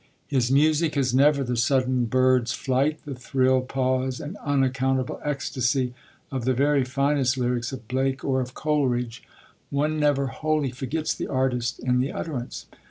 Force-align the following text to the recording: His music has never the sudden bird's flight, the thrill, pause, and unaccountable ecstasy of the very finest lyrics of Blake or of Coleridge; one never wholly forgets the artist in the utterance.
His 0.25 0.51
music 0.51 0.95
has 0.95 1.13
never 1.13 1.43
the 1.43 1.55
sudden 1.55 2.05
bird's 2.05 2.53
flight, 2.53 2.97
the 3.05 3.13
thrill, 3.13 3.61
pause, 3.61 4.19
and 4.19 4.35
unaccountable 4.37 5.21
ecstasy 5.23 5.93
of 6.31 6.43
the 6.43 6.55
very 6.55 6.83
finest 6.83 7.37
lyrics 7.37 7.71
of 7.71 7.87
Blake 7.87 8.25
or 8.25 8.41
of 8.41 8.55
Coleridge; 8.55 9.21
one 9.69 9.99
never 9.99 10.25
wholly 10.25 10.71
forgets 10.71 11.13
the 11.13 11.27
artist 11.27 11.77
in 11.77 11.99
the 11.99 12.11
utterance. 12.11 12.65